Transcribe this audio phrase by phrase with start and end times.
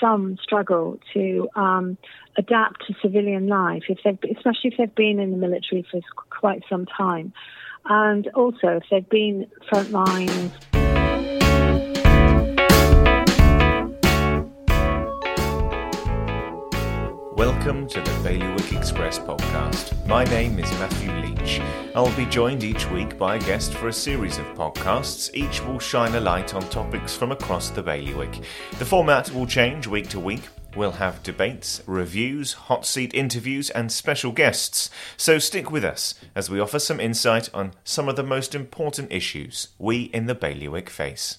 [0.00, 1.96] some struggle to um,
[2.36, 6.86] adapt to civilian life, if especially if they've been in the military for quite some
[6.86, 7.32] time,
[7.86, 10.75] and also if they've been front lines.
[17.36, 20.06] Welcome to the Bailiwick Express podcast.
[20.06, 21.60] My name is Matthew Leach.
[21.94, 25.30] I'll be joined each week by a guest for a series of podcasts.
[25.34, 28.42] Each will shine a light on topics from across the Bailiwick.
[28.78, 30.48] The format will change week to week.
[30.74, 34.88] We'll have debates, reviews, hot seat interviews, and special guests.
[35.18, 39.12] So stick with us as we offer some insight on some of the most important
[39.12, 41.36] issues we in the Bailiwick face.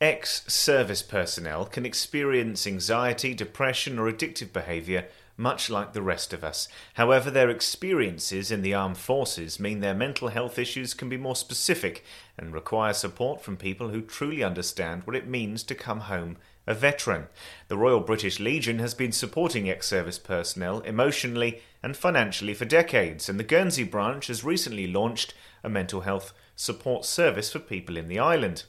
[0.00, 5.06] Ex service personnel can experience anxiety, depression, or addictive behaviour
[5.38, 6.68] much like the rest of us.
[6.94, 11.36] However, their experiences in the armed forces mean their mental health issues can be more
[11.36, 12.04] specific
[12.36, 16.36] and require support from people who truly understand what it means to come home
[16.66, 17.28] a veteran.
[17.68, 23.28] The Royal British Legion has been supporting ex service personnel emotionally and financially for decades,
[23.28, 28.08] and the Guernsey branch has recently launched a mental health support service for people in
[28.08, 28.64] the island.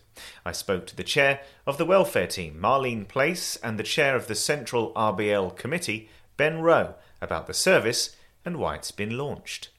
[0.45, 4.27] I spoke to the chair of the welfare team, Marlene Place, and the chair of
[4.27, 9.69] the Central RBL committee, Ben Rowe, about the service and why it's been launched.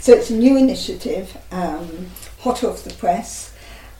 [0.00, 2.06] So it's a new initiative, um,
[2.40, 3.54] hot off the press,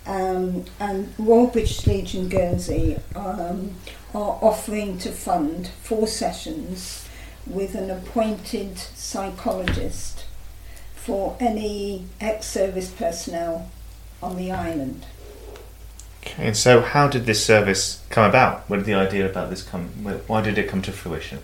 [0.07, 3.75] um, and British Legion Guernsey um,
[4.15, 7.07] are offering to fund four sessions
[7.47, 10.25] with an appointed psychologist
[11.05, 13.69] for any ex-service personnel
[14.23, 15.05] on the island.
[16.23, 18.69] Okay, and so how did this service come about?
[18.71, 19.89] Where did the idea about this come?
[20.29, 21.41] Why did it come to fruition?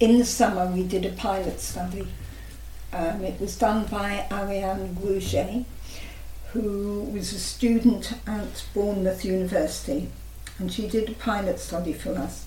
[0.00, 2.08] In the summer, we did a pilot study.
[2.92, 5.66] Um, it was done by Ariane Rouget,
[6.52, 10.08] who was a student at Bournemouth University,
[10.58, 12.46] and she did a pilot study for us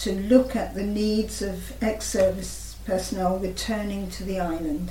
[0.00, 4.90] to look at the needs of ex-service personnel returning to the island.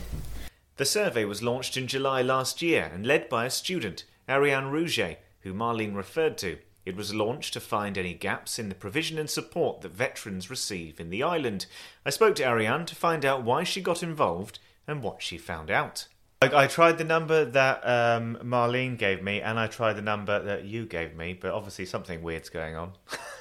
[0.78, 5.18] The survey was launched in July last year and led by a student, Ariane Rouget,
[5.42, 6.58] who Marlene referred to.
[6.86, 11.00] It was launched to find any gaps in the provision and support that veterans receive
[11.00, 11.66] in the island.
[12.06, 15.72] I spoke to Ariane to find out why she got involved and what she found
[15.72, 16.08] out.
[16.42, 20.44] I, I tried the number that um, Marlene gave me, and I tried the number
[20.44, 22.92] that you gave me, but obviously something weird's going on.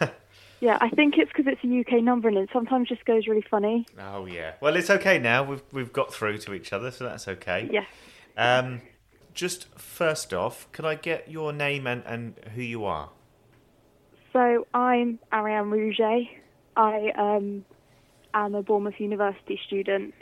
[0.60, 3.44] yeah, I think it's because it's a UK number and it sometimes just goes really
[3.50, 3.86] funny.
[4.00, 4.52] Oh yeah.
[4.60, 5.42] Well, it's okay now.
[5.42, 7.68] We've we've got through to each other, so that's okay.
[7.72, 7.84] Yeah.
[8.36, 8.80] Um,
[9.34, 13.10] just first off, could I get your name and, and who you are?
[14.32, 16.28] So I'm Ariane Rouget.
[16.76, 17.64] I um,
[18.32, 20.14] am a Bournemouth University student.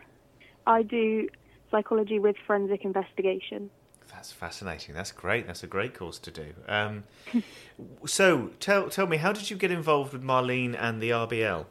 [0.67, 1.29] I do
[1.71, 3.71] psychology with forensic investigation.
[4.13, 4.95] That's fascinating.
[4.95, 5.47] That's great.
[5.47, 6.53] That's a great course to do.
[6.69, 7.05] Um,
[8.07, 11.67] so tell tell me, how did you get involved with Marlene and the RBL?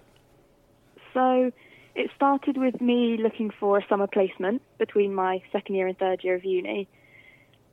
[1.13, 1.51] So
[1.95, 6.23] it started with me looking for a summer placement between my second year and third
[6.23, 6.87] year of uni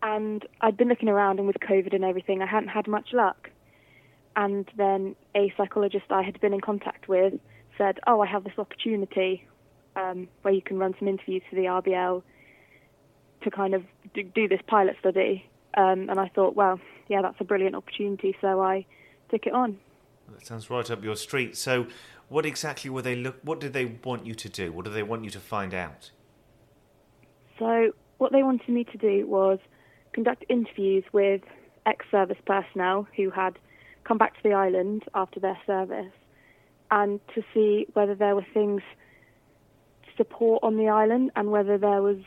[0.03, 3.51] and I'd been looking around, and with COVID and everything, I hadn't had much luck.
[4.37, 7.35] And then a psychologist I had been in contact with
[7.77, 9.47] said, "Oh, I have this opportunity
[9.97, 12.23] um, where you can run some interviews for the RBL
[13.43, 13.85] to kind of
[14.15, 18.37] do, do this pilot study." Um, and I thought, well, yeah, that's a brilliant opportunity,
[18.41, 18.85] so I
[19.31, 19.79] took it on.
[20.33, 21.57] That sounds right up your street.
[21.57, 21.87] So,
[22.29, 23.37] what exactly were they look?
[23.43, 24.73] What did they want you to do?
[24.73, 26.11] What do they want you to find out?
[27.59, 29.59] So, what they wanted me to do was
[30.13, 31.43] conduct interviews with
[31.87, 33.59] ex service personnel who had
[34.05, 36.13] come back to the island after their service
[36.91, 38.83] and to see whether there were things
[40.05, 42.19] to support on the island and whether there was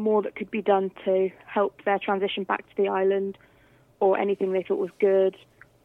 [0.00, 3.38] more that could be done to help their transition back to the island
[4.00, 5.36] or anything they thought was good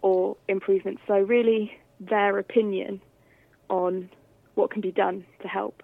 [0.01, 1.01] or improvements.
[1.07, 3.01] So, really, their opinion
[3.69, 4.09] on
[4.55, 5.83] what can be done to help.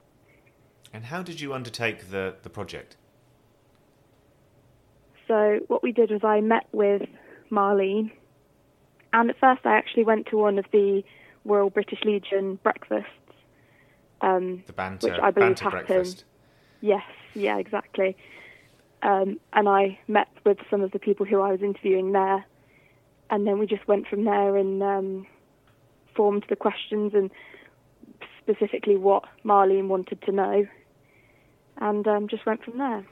[0.93, 2.97] And how did you undertake the, the project?
[5.27, 7.03] So what we did was I met with
[7.49, 8.11] Marlene,
[9.13, 11.03] and at first I actually went to one of the
[11.45, 13.07] Royal British Legion breakfasts.
[14.19, 15.87] Um, the banter, which I believe banter happened.
[15.87, 16.25] breakfast.
[16.81, 17.03] Yes,
[17.35, 18.17] yeah, exactly.
[19.03, 22.45] Um, and I met with some of the people who I was interviewing there,
[23.29, 25.27] and then we just went from there and um,
[26.15, 27.31] formed the questions and
[28.41, 30.67] specifically what Marlene wanted to know,
[31.77, 33.05] and um, just went from there.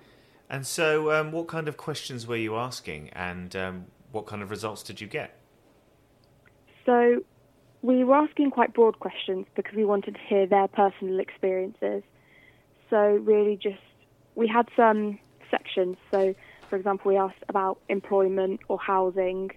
[0.50, 4.50] And so, um, what kind of questions were you asking, and um, what kind of
[4.50, 5.36] results did you get?
[6.86, 7.24] So,
[7.82, 12.04] we were asking quite broad questions because we wanted to hear their personal experiences.
[12.90, 13.80] So, really, just
[14.36, 15.20] we had some
[15.52, 15.98] sections.
[16.12, 16.36] So,
[16.70, 19.52] For example, we asked about employment or housing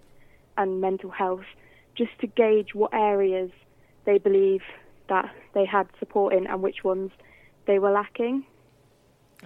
[0.57, 1.45] and mental health,
[1.95, 3.51] just to gauge what areas
[4.07, 4.63] they believe
[5.09, 7.11] that they had support in and which ones
[7.67, 8.47] they were lacking.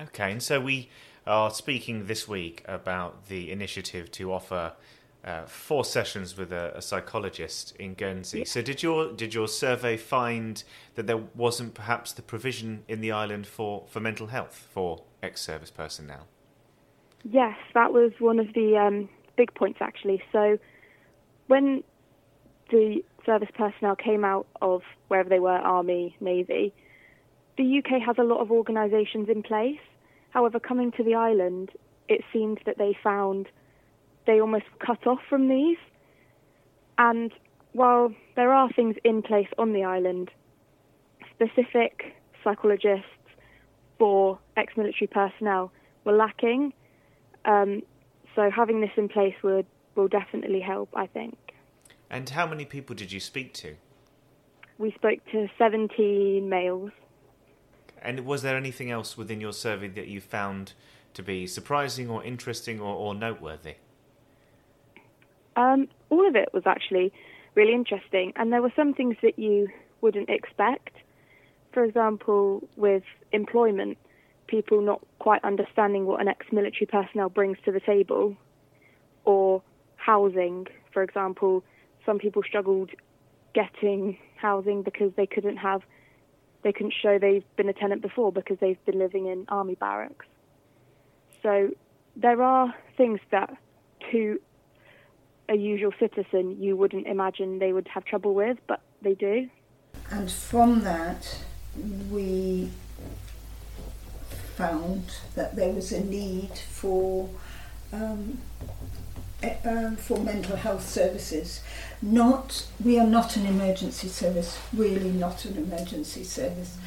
[0.00, 0.91] Okay, and so we
[1.27, 4.75] are speaking this week about the initiative to offer
[5.26, 8.44] uh, four sessions with a, a psychologist in Guernsey.
[8.44, 10.62] So, did your did your survey find
[10.94, 15.70] that there wasn't perhaps the provision in the island for, for mental health for ex-service
[15.70, 16.28] personnel?
[17.25, 20.23] Yes, that was one of the um, big points actually.
[20.31, 20.58] So,
[21.49, 21.82] when
[22.70, 26.73] the service personnel came out of wherever they were, army, navy,
[27.58, 29.81] the UK has a lot of organisations in place.
[30.31, 31.70] However, coming to the island,
[32.08, 33.49] it seemed that they found
[34.26, 35.78] they almost cut off from these.
[36.99, 37.32] And
[37.73, 40.31] while there are things in place on the island,
[41.34, 43.06] specific psychologists
[43.99, 45.73] for ex military personnel
[46.05, 46.73] were lacking.
[47.44, 47.82] Um,
[48.34, 51.37] so having this in place would will definitely help, I think.
[52.11, 53.76] And how many people did you speak to?
[54.78, 56.90] We spoke to 17 males.
[58.02, 60.75] And was there anything else within your survey that you found
[61.14, 63.76] to be surprising or interesting or, or noteworthy?
[65.56, 67.12] Um, all of it was actually
[67.55, 69.69] really interesting, and there were some things that you
[70.00, 70.91] wouldn't expect.
[71.73, 73.99] For example, with employment,
[74.47, 78.37] people not quite understanding what an ex military personnel brings to the table,
[79.25, 79.62] or
[79.97, 81.64] housing, for example,
[82.05, 82.91] some people struggled
[83.55, 85.82] getting housing because they couldn't have
[86.62, 90.26] they couldn't show they've been a tenant before because they've been living in army barracks.
[91.43, 91.70] So
[92.17, 93.56] there are things that
[94.11, 94.41] to
[95.49, 99.49] a usual citizen you wouldn't imagine they would have trouble with, but they do.
[100.11, 101.39] And from that,
[102.11, 102.71] we
[104.57, 105.05] found
[105.35, 107.29] that there was a need for
[107.93, 108.39] um,
[109.65, 111.63] um, for mental health services.
[112.03, 116.79] Not, we are not an emergency service, really not an emergency service,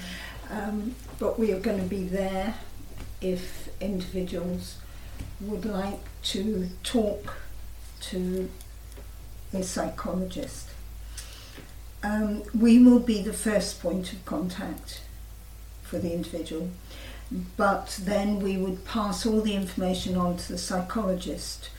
[0.49, 2.55] um, but we are going to be there
[3.21, 4.77] if individuals
[5.39, 7.38] would like to talk
[8.01, 8.49] to
[9.53, 10.69] a psychologist.
[12.03, 15.01] Um, we will be the first point of contact
[15.81, 16.69] for the individual,
[17.57, 21.69] but then we would pass all the information on to the psychologist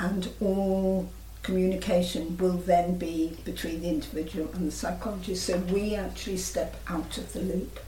[0.00, 1.08] and all
[1.42, 5.44] communication will then be between the individual and the psychologist.
[5.44, 7.80] So we actually step out of the loop.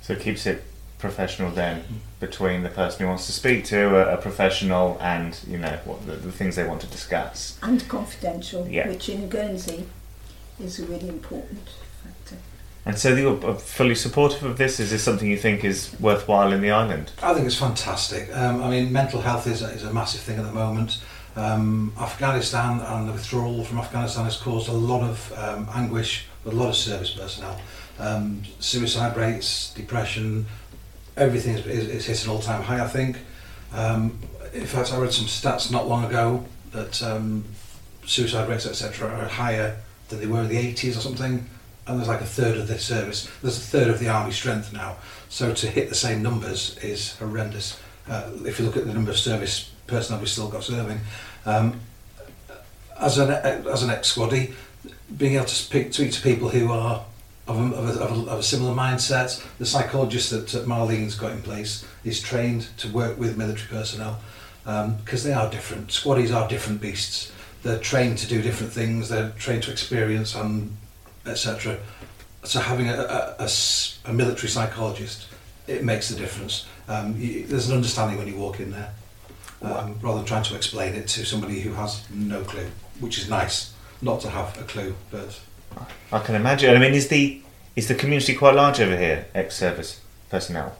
[0.00, 0.64] So it keeps it
[0.98, 1.84] professional then
[2.20, 6.06] between the person who wants to speak to a, a professional and you know what
[6.06, 7.58] the, the, things they want to discuss.
[7.62, 8.88] And confidential yeah.
[8.88, 9.86] which in Guernsey
[10.58, 11.68] is a really important
[12.02, 12.36] factor.
[12.86, 14.80] And so you're fully supportive of this?
[14.80, 17.12] Is this something you think is worthwhile in the island?
[17.22, 18.34] I think it's fantastic.
[18.34, 20.98] Um, I mean mental health is a, is a massive thing at the moment.
[21.36, 26.54] Um, Afghanistan and the withdrawal from Afghanistan has caused a lot of um, anguish with
[26.54, 27.60] a lot of service personnel.
[27.98, 30.46] Um, suicide rates depression
[31.16, 33.18] everything is, is, is hit an all-time high, I think.
[33.72, 34.18] Um,
[34.52, 37.44] in fact, I read some stats not long ago that um,
[38.04, 39.76] suicide rates, etc., are higher
[40.08, 41.46] than they were in the 80s or something.
[41.86, 44.72] And there's like a third of the service, there's a third of the army strength
[44.72, 44.96] now.
[45.28, 47.78] So to hit the same numbers is horrendous.
[48.08, 51.00] Uh, if you look at the number of service personnel we've still got serving,
[51.44, 51.80] um,
[52.98, 54.52] as an as an ex-squaddy,
[55.16, 57.04] being able to speak, speak to people who are
[57.46, 59.44] of a, of, a, of, a, of a similar mindset.
[59.58, 64.20] The psychologist that, that Marlene's got in place is trained to work with military personnel
[64.64, 65.88] because um, they are different.
[65.88, 67.32] Squaddies are different beasts.
[67.62, 69.08] They're trained to do different things.
[69.08, 70.76] They're trained to experience and
[71.24, 71.78] etc.
[72.42, 73.48] So having a, a,
[74.04, 75.26] a, military psychologist,
[75.66, 76.66] it makes the difference.
[76.88, 78.92] Um, you, there's an understanding when you walk in there,
[79.62, 82.68] um, rather than trying to explain it to somebody who has no clue,
[83.00, 83.72] which is nice
[84.02, 85.40] not to have a clue, but
[86.12, 86.74] I can imagine.
[86.74, 87.40] I mean, is the
[87.74, 90.76] is the community quite large over here, ex-service personnel?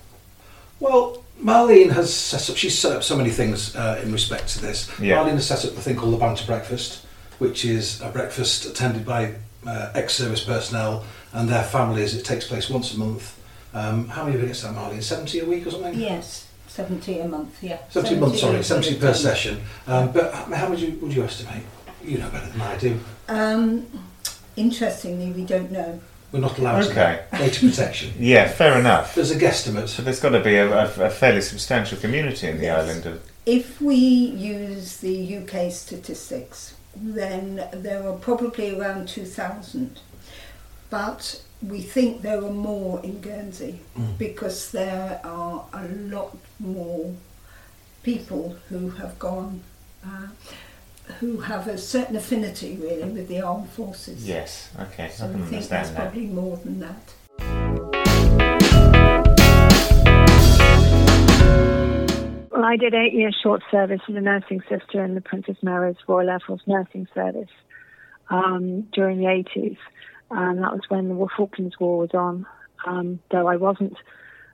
[0.81, 2.57] Well, Marlene has set up.
[2.57, 4.91] She's set up so many things uh, in respect to this.
[4.99, 5.17] Yeah.
[5.17, 7.05] Marlene has set up the thing called the Banter Breakfast,
[7.39, 9.35] which is a breakfast attended by
[9.67, 12.15] uh, ex-service personnel and their families.
[12.15, 13.39] It takes place once a month.
[13.75, 15.03] Um, how many visits that, Marlene?
[15.03, 15.95] Seventy a week or something?
[15.99, 16.45] Yes.
[16.69, 17.79] 70 a month, yeah.
[17.89, 19.63] 70, 70 a month, sorry, 70 per session.
[19.87, 21.63] Um, but how would you, would you estimate?
[22.05, 23.01] You know better than I do.
[23.29, 23.87] Um,
[24.57, 26.01] Interestingly, we don't know.
[26.33, 27.25] We're not allowed okay.
[27.31, 28.13] to data protection.
[28.19, 29.15] yeah, fair enough.
[29.15, 29.89] There's a guesstimate.
[29.89, 32.83] So there's got to be a, a, a fairly substantial community in the yes.
[32.83, 33.07] island.
[33.07, 33.31] Of...
[33.47, 40.01] If we use the UK statistics, then there are probably around 2,000.
[40.91, 44.19] But we think there are more in Guernsey mm.
[44.19, 47.15] because there are a lot more
[48.03, 49.63] people who have gone,
[50.05, 50.29] uh,
[51.21, 54.27] who have a certain affinity really with the armed forces.
[54.27, 55.97] Yes, okay, So I I can think that's that.
[55.97, 58.17] probably more than that.
[62.51, 65.97] Well, I did eight years short service as a nursing sister in the Princess Mary's
[66.09, 67.51] Royal Air Force Nursing Service
[68.31, 69.77] um, during the 80s.
[70.31, 72.47] And that was when the Falklands War was on.
[72.87, 73.97] Um, though I wasn't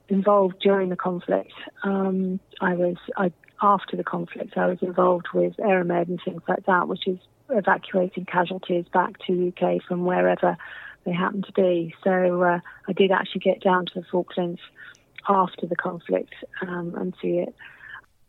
[0.08, 1.52] involved during the conflict,
[1.84, 3.30] um, I was I,
[3.62, 4.56] after the conflict.
[4.56, 9.52] I was involved with Aeromed and things like that, which is evacuating casualties back to
[9.56, 10.56] UK from wherever
[11.04, 11.94] they happen to be.
[12.02, 14.60] So uh, I did actually get down to the Falklands
[15.28, 17.54] after the conflict um, and see it.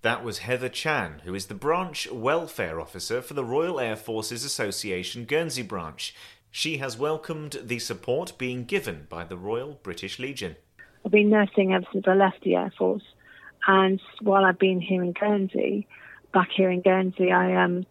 [0.02, 4.44] That was Heather Chan, who is the branch welfare officer for the Royal Air Forces
[4.44, 6.14] Association Guernsey branch.
[6.52, 10.58] She has welcomed the support being given by the Royal British Legion.
[11.06, 13.04] I've been nursing ever since I left the Air Force,
[13.68, 15.88] and while I've been here in Guernsey,
[16.34, 17.86] back here in Guernsey, I um,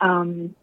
[0.00, 0.54] um,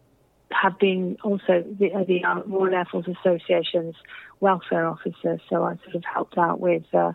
[0.50, 3.96] have been also the, uh, the uh, Royal Air Force Association's
[4.40, 5.40] welfare officer.
[5.48, 7.12] So I sort of helped out with uh,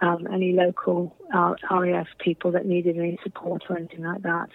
[0.00, 4.50] um, any local uh, RAF people that needed any support or anything like that.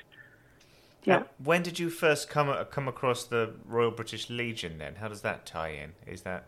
[1.05, 1.17] Yeah.
[1.17, 4.77] Uh, when did you first come come across the Royal British Legion?
[4.77, 5.93] Then, how does that tie in?
[6.05, 6.45] Is that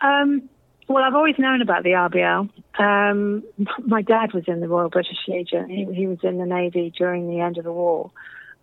[0.00, 0.48] Um,
[0.88, 2.48] well, I've always known about the RBL.
[2.78, 3.42] Um,
[3.86, 5.68] my dad was in the Royal British Legion.
[5.68, 8.10] He, he was in the Navy during the end of the war.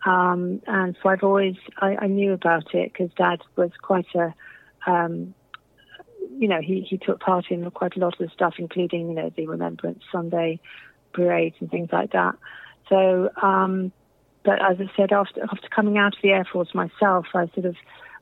[0.05, 4.33] Um, and so I've always, I, I knew about it because dad was quite a,
[4.87, 5.33] um,
[6.37, 9.15] you know, he, he took part in quite a lot of the stuff, including, you
[9.15, 10.59] know, the Remembrance Sunday
[11.13, 12.35] parades and things like that.
[12.89, 13.91] So, um,
[14.43, 17.65] but as I said, after, after coming out of the Air Force myself, I sort
[17.65, 17.75] of,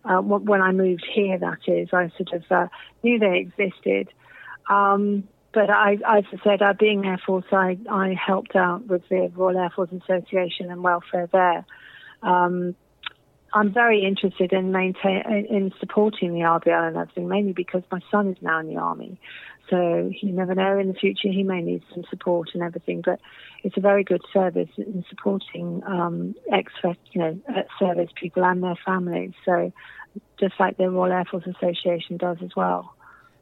[0.06, 2.68] uh, when I moved here, that is, I sort of uh,
[3.04, 4.10] knew they existed.
[4.70, 9.08] Um, but I, as I said, uh, being Air Force, I, I helped out with
[9.10, 11.66] the Royal Air Force Association and welfare there.
[12.24, 12.76] Um,
[13.54, 18.30] I'm very interested in maintain in supporting the RBL and everything, mainly because my son
[18.30, 19.20] is now in the army.
[19.70, 23.02] So you never know in the future he may need some support and everything.
[23.04, 23.20] But
[23.64, 26.72] it's a very good service in supporting um, ex
[27.12, 27.40] you know
[27.80, 29.32] service people and their families.
[29.46, 29.72] So
[30.40, 32.94] just like the Royal Air Force Association does as well.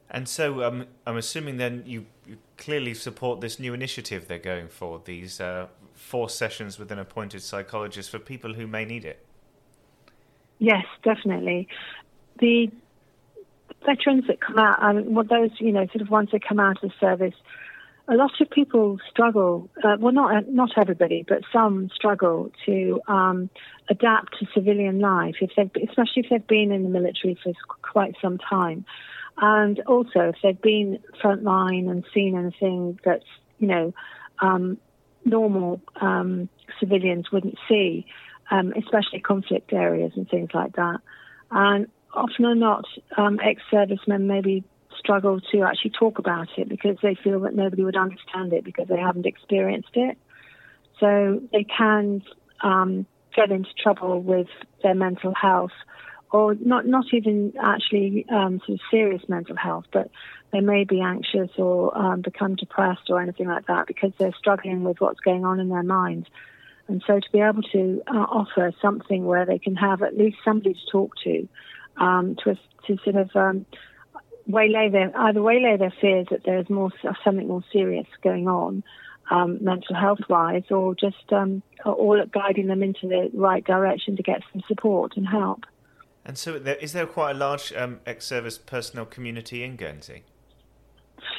[0.10, 4.68] And so um, I'm assuming then you, you, clearly support this new initiative they're going
[4.68, 9.26] for, these uh, four sessions with an appointed psychologist for people who may need it.
[10.60, 11.68] Yes, definitely.
[12.40, 12.70] The
[13.86, 16.90] veterans that come out, well, those, you know, sort of ones that come out of
[16.90, 17.36] the service,
[18.08, 19.70] a lot of people struggle.
[19.84, 23.50] Uh, well, not not everybody, but some struggle to um,
[23.90, 28.16] adapt to civilian life, if they've, especially if they've been in the military for quite
[28.22, 28.86] some time,
[29.38, 33.26] and also if they've been frontline and seen anything that's
[33.60, 33.94] you know
[34.40, 34.78] um,
[35.24, 38.06] normal um, civilians wouldn't see,
[38.50, 41.00] um, especially conflict areas and things like that.
[41.52, 42.86] And often or not,
[43.18, 44.64] um, ex-servicemen maybe
[44.98, 48.88] struggle to actually talk about it because they feel that nobody would understand it because
[48.88, 50.18] they haven't experienced it.
[51.00, 52.22] So they can
[52.62, 54.48] um, get into trouble with
[54.84, 55.72] their mental health,
[56.32, 60.12] or not not even actually um, sort of serious mental health, but
[60.52, 64.84] they may be anxious or um, become depressed or anything like that because they're struggling
[64.84, 66.28] with what's going on in their minds.
[66.88, 70.38] And so to be able to uh, offer something where they can have at least
[70.44, 71.48] somebody to talk to,
[71.98, 72.56] um, to
[72.88, 73.66] to sort of um,
[74.48, 76.92] waylay their either waylay their fears that there's more
[77.24, 78.84] something more serious going on,
[79.30, 84.24] um, mental health wise, or just um, all guiding them into the right direction to
[84.24, 85.62] get some support and help.
[86.24, 90.24] And so, there, is there quite a large um, ex-service personnel community in Guernsey?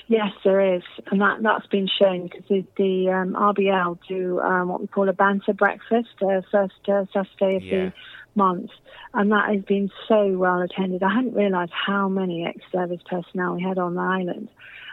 [0.09, 4.69] Yes, there is, and that that's been shown because the, the um, RBL do um,
[4.69, 7.85] what we call a banter breakfast, uh, first uh, Saturday of Yeah.
[7.87, 7.93] the
[8.35, 8.71] month,
[9.15, 11.03] and that has been so well attended.
[11.03, 14.49] I hadn't realised how many ex-service personnel we had on the island,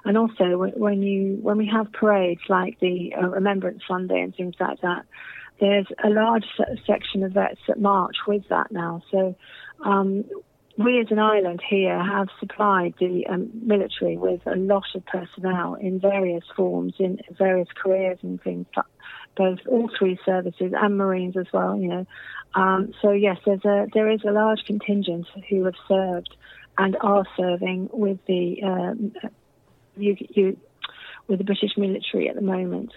[0.05, 4.35] and also when, when you when we have parades like the uh, Remembrance Sunday and
[4.35, 5.05] things like that,
[5.59, 6.45] there's a large
[6.85, 9.01] section of vets that march with that now.
[9.11, 9.35] So.
[9.83, 10.25] Um,
[10.77, 15.75] we as an island here have supplied the um, military with a lot of personnel
[15.75, 18.65] in various forms, in various careers and things,
[19.39, 21.79] both all three services and Marines as well.
[21.79, 22.05] You know,
[22.53, 26.35] um, so yes, there's a there is a large contingent who have served
[26.77, 29.13] and are serving with the um,
[29.95, 30.57] you, you,
[31.27, 32.91] with the British military at the moment.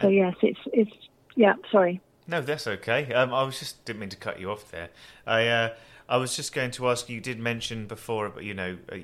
[0.00, 0.92] So yes, it's it's
[1.34, 1.54] yeah.
[1.70, 2.00] Sorry.
[2.26, 3.12] No, that's okay.
[3.12, 4.90] Um, I was just didn't mean to cut you off there.
[5.26, 5.74] I uh,
[6.08, 7.16] I was just going to ask you.
[7.16, 8.96] You did mention before, but you know, uh,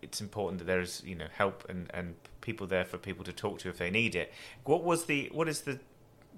[0.00, 3.32] it's important that there is you know help and, and people there for people to
[3.32, 4.32] talk to if they need it.
[4.64, 5.80] What was the what is the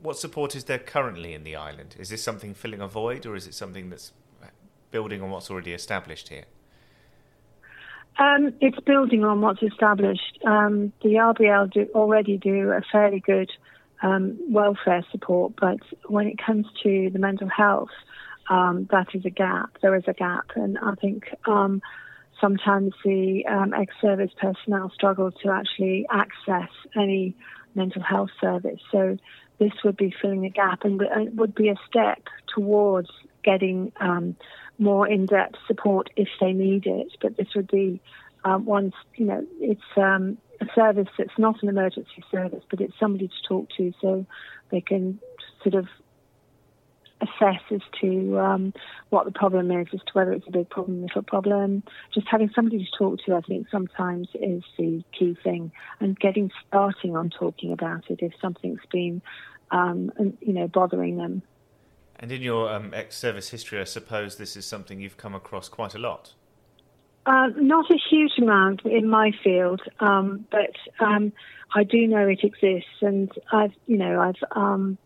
[0.03, 1.97] what support is there currently in the island?
[1.99, 4.13] Is this something filling a void, or is it something that's
[4.91, 6.45] building on what's already established here?
[8.19, 10.39] Um, it's building on what's established.
[10.47, 13.51] Um, the RBL do already do a fairly good
[14.03, 17.91] um, welfare support, but when it comes to the mental health,
[18.49, 19.71] um, that is a gap.
[19.83, 21.83] There is a gap, and I think um,
[22.41, 27.35] sometimes the um, ex-service personnel struggle to actually access any
[27.75, 28.81] mental health service.
[28.93, 29.19] So
[29.59, 31.01] this would be filling a gap, and
[31.39, 32.23] would be a step
[32.55, 33.11] towards
[33.43, 34.37] getting um,
[34.79, 37.09] more in-depth support if they need it.
[37.21, 38.01] But this would be
[38.45, 42.99] um, once you know it's um, a service that's not an emergency service, but it's
[42.99, 44.27] somebody to talk to, so
[44.71, 45.19] they can
[45.63, 45.87] sort of
[47.21, 48.75] assess as to um,
[49.11, 51.83] what the problem is, as to whether it's a big problem, little problem.
[52.13, 56.51] Just having somebody to talk to, I think, sometimes is the key thing, and getting
[56.67, 59.23] starting on talking about it if something's been,
[59.71, 61.43] um, you know, bothering them.
[62.17, 65.95] And in your um, ex-service history, I suppose this is something you've come across quite
[65.95, 66.35] a lot.
[67.27, 71.33] Uh, not a huge amount in my field, um, but um,
[71.75, 74.99] I do know it exists, and I've, you know, I've um,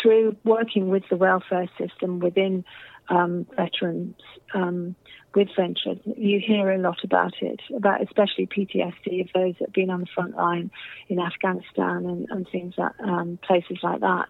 [0.00, 2.64] through working with the welfare system within
[3.08, 4.16] um, veterans
[4.54, 4.94] um,
[5.34, 9.72] with venture, you hear a lot about it, about especially PTSD of those that have
[9.72, 10.70] been on the front line
[11.08, 14.28] in Afghanistan and, and things that um, places like that.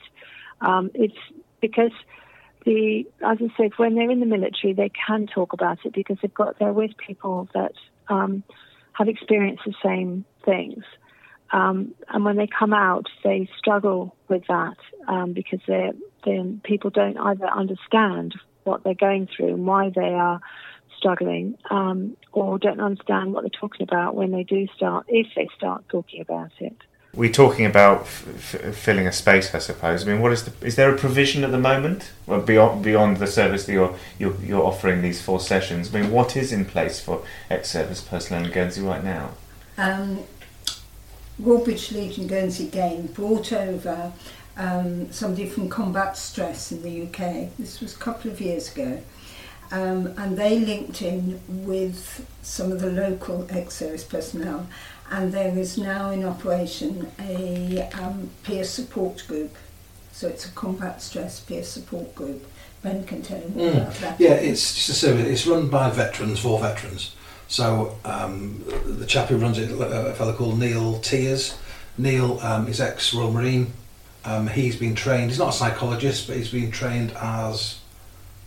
[0.60, 1.16] Um, it's
[1.60, 1.92] because
[2.64, 6.18] the, as I said, when they're in the military, they can talk about it because
[6.22, 7.72] they've got they're with people that
[8.08, 8.42] um,
[8.92, 10.84] have experienced the same things.
[11.52, 15.92] Um, and when they come out, they struggle with that um, because they
[16.62, 20.40] people don't either understand what they're going through and why they are
[20.96, 25.48] struggling, um, or don't understand what they're talking about when they do start, if they
[25.56, 26.76] start talking about it.
[27.14, 30.06] We're talking about f- f- filling a space, I suppose.
[30.06, 30.66] I mean, what is the?
[30.66, 34.36] Is there a provision at the moment, well, beyond beyond the service that you're, you're
[34.40, 35.94] you're offering these four sessions?
[35.94, 39.32] I mean, what is in place for ex-service personnel in Guernsey right now?
[39.76, 40.20] Um,
[41.38, 44.12] Royal Legion Guernsey Gain brought over
[44.56, 47.50] um, somebody from Combat Stress in the UK.
[47.58, 49.00] This was a couple of years ago.
[49.70, 54.66] Um, and they linked in with some of the local ex-service personnel
[55.12, 59.54] and there is now in operation a um, peer support group.
[60.12, 62.46] So it's a combat stress peer support group.
[62.82, 63.82] Ben can tell you more mm.
[63.82, 64.20] about that.
[64.20, 65.26] Yeah, it's just a service.
[65.26, 67.14] It's run by veterans for veterans.
[67.52, 71.58] So um, the chap who runs it, a fellow called Neil Tears.
[71.98, 73.74] Neil um, is ex-Royal Marine.
[74.24, 75.28] Um, he's been trained.
[75.28, 77.78] He's not a psychologist, but he's been trained as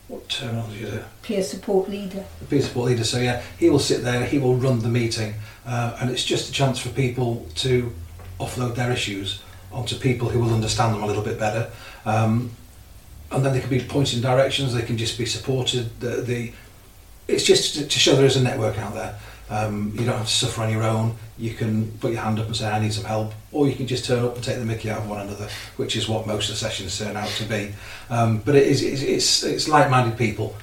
[0.07, 1.03] what terminology is it?
[1.21, 2.25] Peer support leader.
[2.49, 3.03] peer support leader.
[3.03, 4.25] So yeah, he will sit there.
[4.25, 5.35] He will run the meeting
[5.67, 7.93] uh, and it's just a chance for people to
[8.39, 11.69] offload their issues onto people who will understand them a little bit better.
[12.05, 12.49] Um,
[13.31, 15.99] and then they can be pointed in directions, they can just be supported.
[15.99, 16.53] The, the
[17.27, 19.17] It's just to, show there is a network out there.
[19.49, 21.15] Um, you don't have to suffer on your own.
[21.37, 23.33] You can put your hand up and say, I need some help.
[23.51, 25.95] Or you can just turn up and take the mickey out of one another, which
[25.95, 27.73] is what most of the sessions turn out to be.
[28.09, 30.55] Um, but it is, it's, it's like-minded people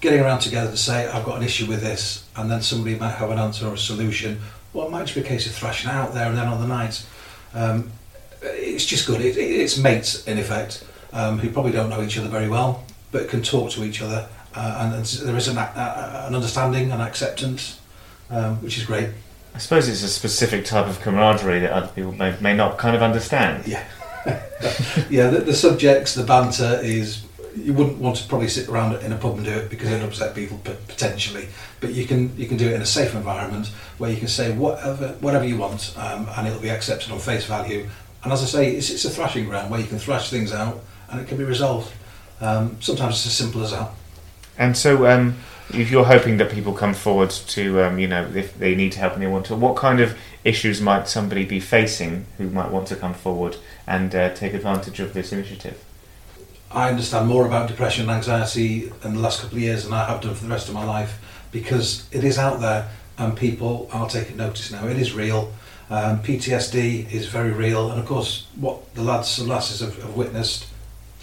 [0.00, 3.10] getting around together to say, I've got an issue with this, and then somebody might
[3.10, 4.40] have an answer or a solution,
[4.72, 6.66] or it might just be a case of thrashing out there and then on the
[6.66, 7.04] night.
[7.52, 7.92] Um,
[8.42, 9.20] it's just good.
[9.20, 12.84] It, it, it's mates, in effect, um, who probably don't know each other very well,
[13.12, 17.00] but can talk to each other, uh, and, there is an, uh, an understanding and
[17.00, 17.80] acceptance,
[18.30, 19.10] um, which is great.
[19.54, 22.94] I suppose it's a specific type of camaraderie that other people may, may not kind
[22.94, 23.66] of understand.
[23.66, 23.84] Yeah.
[25.10, 27.24] yeah, the, the subjects, the banter is
[27.56, 30.06] you wouldn't want to probably sit around in a pub and do it because it'd
[30.06, 31.48] upset people potentially.
[31.80, 34.52] But you can you can do it in a safe environment where you can say
[34.52, 37.88] whatever whatever you want, um, and it'll be accepted on face value.
[38.22, 40.80] And as I say, it's, it's a thrashing ground where you can thrash things out
[41.10, 41.90] and it can be resolved.
[42.40, 43.90] Um, sometimes it's as simple as that.
[44.58, 45.36] And so, um,
[45.72, 49.14] if you're hoping that people come forward to, um, you know, if they need help
[49.14, 52.88] and they want to, what kind of issues might somebody be facing who might want
[52.88, 55.82] to come forward and uh, take advantage of this initiative?
[56.72, 60.04] I understand more about depression and anxiety in the last couple of years than I
[60.06, 63.88] have done for the rest of my life because it is out there and people
[63.92, 64.86] are taking notice now.
[64.86, 65.52] It is real.
[65.90, 70.14] Um, PTSD is very real, and of course, what the lads and lasses have, have
[70.14, 70.66] witnessed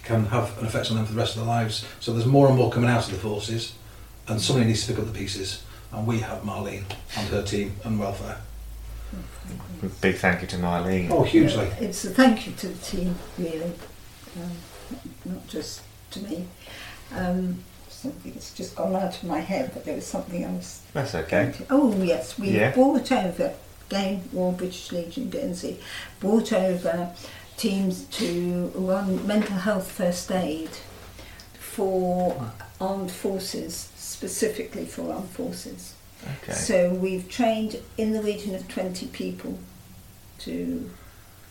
[0.08, 1.86] can have an effect on them for the rest of their lives.
[2.00, 3.74] So there's more and more coming out of the forces,
[4.28, 5.64] and somebody needs to pick up the pieces.
[5.92, 6.84] And we have Marlene
[7.18, 8.38] and her team and welfare.
[10.02, 11.10] Big thank you to Marlene.
[11.12, 11.66] Oh, hugely.
[11.66, 13.72] Yeah, it's a thank you to the team, really.
[14.36, 14.52] Um,
[15.26, 16.46] not just to me.
[17.16, 20.82] Um, something that's just gone out of my head, but there was something else.
[20.94, 21.54] That's okay.
[21.70, 22.72] Oh yes, we Yeah.
[22.72, 23.54] brought over
[23.90, 25.80] again Royal British Legion Guernsey
[26.20, 27.12] bought over
[27.58, 30.70] teams to run mental health first aid
[31.54, 35.96] for armed forces, specifically for armed forces.
[36.44, 36.54] Okay.
[36.54, 39.60] So we've trained in the region of 20 people
[40.40, 40.90] to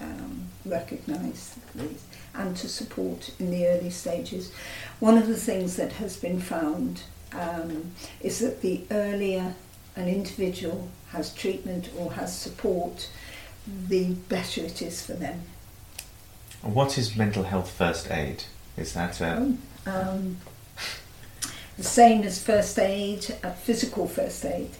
[0.00, 4.52] um, recognise these and to support in the early stages.
[5.00, 9.54] One of the things that has been found um, is that the earlier
[9.96, 13.08] an individual has treatment or has support,
[13.88, 15.42] the better it is for them.
[16.62, 18.44] What is mental health first aid?
[18.76, 19.54] Is that a
[19.86, 20.38] Um,
[21.76, 24.70] the same as first aid, uh, physical first aid.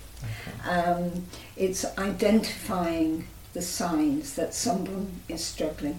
[0.68, 5.98] Um, it's identifying the signs that someone is struggling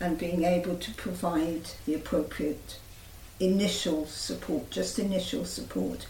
[0.00, 2.78] and being able to provide the appropriate
[3.40, 6.06] initial support, just initial support,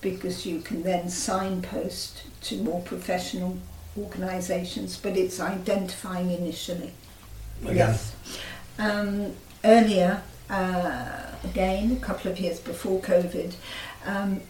[0.00, 3.58] because you can then signpost to more professional
[3.98, 6.92] organisations, but it's identifying initially.
[7.62, 8.14] Yes.
[8.78, 13.54] Um, earlier, uh, again, a couple of years before COVID,
[14.06, 14.40] um,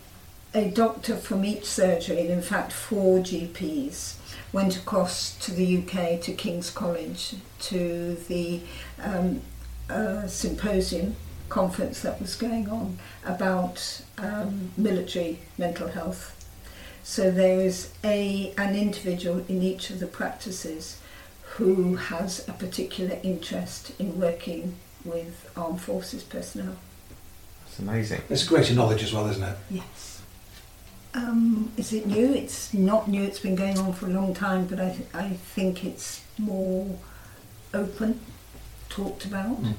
[0.55, 4.17] a doctor from each surgery, and in fact four GPs,
[4.53, 8.61] went across to the UK to King's College to the
[9.03, 9.43] um,
[9.89, 11.17] uh, symposium
[11.49, 16.37] conference that was going on about um, military mental health.
[17.03, 21.01] So there is a an individual in each of the practices
[21.57, 26.77] who has a particular interest in working with armed forces personnel.
[27.65, 28.23] That's amazing.
[28.29, 29.57] it's greater knowledge as well, isn't it?
[29.71, 30.23] Yes.
[31.15, 32.33] Um, is it new?
[32.33, 33.23] It's not new.
[33.25, 36.87] It's been going on for a long time, but I, th- I think it's more
[37.75, 38.21] open,
[38.89, 39.75] talked about, Mm.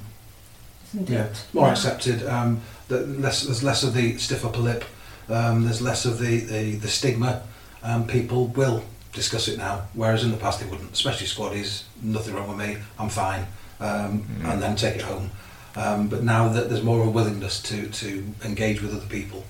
[0.94, 1.44] isn't Yeah, it?
[1.54, 1.72] more Yeah.
[1.72, 2.26] accepted.
[2.26, 4.84] Um, the, less, there's less of the stiff upper lip.
[5.30, 7.42] Um, there's less of the, the, the stigma.
[7.82, 10.92] Um, people will discuss it now, whereas in the past they wouldn't.
[10.92, 13.46] Especially squaddies, nothing wrong with me, I'm fine,
[13.80, 14.52] um, Mm.
[14.52, 15.30] and then take it home.
[15.76, 19.44] Um, but now that there's more of a willingness to, to engage with other people,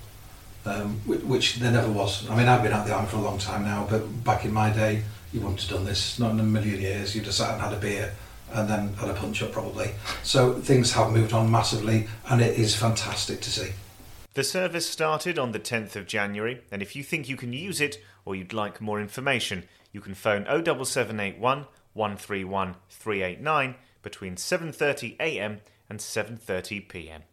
[0.65, 2.29] um, which, which there never was.
[2.29, 4.53] I mean, I've been out the army for a long time now, but back in
[4.53, 6.19] my day, you wouldn't have done this.
[6.19, 7.15] Not in a million years.
[7.15, 8.13] You'd have sat and had a beer
[8.53, 9.91] and then had a punch up probably.
[10.21, 13.71] So things have moved on massively, and it is fantastic to see.
[14.35, 17.81] The service started on the 10th of January, and if you think you can use
[17.81, 25.61] it or you'd like more information, you can phone 07781 131 389 between 7:30 a.m.
[25.89, 27.23] and 7:30 p.m.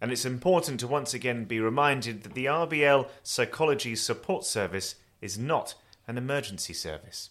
[0.00, 5.38] And it's important to once again be reminded that the RBL Psychology Support Service is
[5.38, 5.74] not
[6.08, 7.30] an emergency service.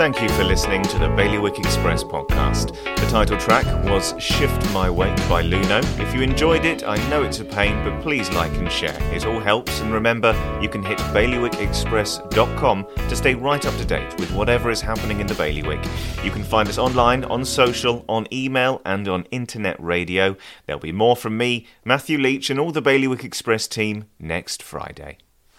[0.00, 2.68] Thank you for listening to the Bailiwick Express podcast.
[2.96, 5.82] The title track was Shift My Weight by Luno.
[6.00, 8.96] If you enjoyed it, I know it's a pain, but please like and share.
[9.14, 10.32] It all helps, and remember,
[10.62, 15.26] you can hit bailiwickexpress.com to stay right up to date with whatever is happening in
[15.26, 15.84] the Bailiwick.
[16.24, 20.34] You can find us online, on social, on email, and on internet radio.
[20.64, 25.18] There'll be more from me, Matthew Leach, and all the Bailiwick Express team next Friday.